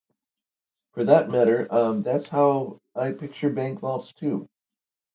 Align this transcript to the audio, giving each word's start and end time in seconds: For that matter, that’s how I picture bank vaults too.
For 0.93 1.03
that 1.03 1.29
matter, 1.29 1.67
that’s 1.69 2.27
how 2.29 2.81
I 2.95 3.11
picture 3.11 3.51
bank 3.51 3.81
vaults 3.81 4.11
too. 4.13 4.49